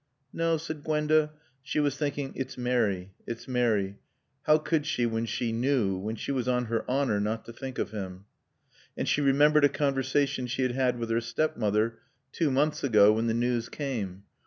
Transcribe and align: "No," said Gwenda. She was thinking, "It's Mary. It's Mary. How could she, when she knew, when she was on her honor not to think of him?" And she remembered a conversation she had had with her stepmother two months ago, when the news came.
"No," 0.33 0.57
said 0.57 0.83
Gwenda. 0.83 1.31
She 1.61 1.79
was 1.79 1.95
thinking, 1.95 2.33
"It's 2.35 2.57
Mary. 2.57 3.11
It's 3.27 3.47
Mary. 3.47 3.99
How 4.47 4.57
could 4.57 4.87
she, 4.87 5.05
when 5.05 5.27
she 5.27 5.51
knew, 5.51 5.95
when 5.95 6.15
she 6.15 6.31
was 6.31 6.47
on 6.47 6.65
her 6.65 6.83
honor 6.89 7.19
not 7.19 7.45
to 7.45 7.53
think 7.53 7.77
of 7.77 7.91
him?" 7.91 8.25
And 8.97 9.07
she 9.07 9.21
remembered 9.21 9.63
a 9.63 9.69
conversation 9.69 10.47
she 10.47 10.63
had 10.63 10.71
had 10.71 10.97
with 10.97 11.11
her 11.11 11.21
stepmother 11.21 11.99
two 12.31 12.49
months 12.49 12.83
ago, 12.83 13.13
when 13.13 13.27
the 13.27 13.35
news 13.35 13.69
came. 13.69 14.23